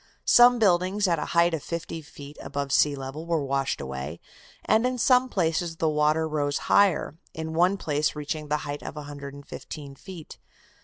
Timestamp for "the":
5.75-5.89, 8.47-8.57